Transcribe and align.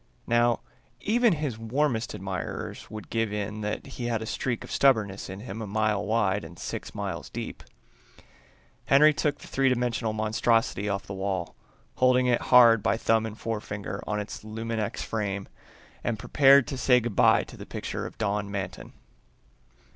Now, 0.25 0.61
even 1.01 1.33
his 1.33 1.59
warmest 1.59 2.15
admirers 2.15 2.89
would 2.89 3.11
give 3.11 3.31
in 3.31 3.61
that 3.61 3.85
he 3.85 4.05
had 4.07 4.19
a 4.19 4.25
streak 4.25 4.63
of 4.63 4.71
stubbornness 4.71 5.29
in 5.29 5.41
him 5.41 5.61
a 5.61 5.67
mile 5.67 6.03
wide 6.03 6.43
and 6.43 6.57
six 6.57 6.95
miles 6.95 7.29
deep. 7.29 7.61
Henry 8.85 9.13
took 9.13 9.37
the 9.37 9.47
three 9.47 9.69
dimensional 9.69 10.11
monstrosity 10.11 10.89
off 10.89 11.05
the 11.05 11.13
wall, 11.13 11.53
holding 11.97 12.25
it 12.25 12.41
hard 12.49 12.81
by 12.81 12.97
thumb 12.97 13.27
and 13.27 13.37
forefinger 13.37 14.01
on 14.07 14.19
its 14.19 14.43
luminex 14.43 15.03
frame, 15.03 15.47
and 16.03 16.17
prepared 16.17 16.65
to 16.65 16.79
say 16.79 16.99
good 16.99 17.15
by 17.15 17.43
to 17.43 17.55
the 17.55 17.67
picture 17.67 18.07
of 18.07 18.17
Don 18.17 18.49
Manton. 18.49 18.93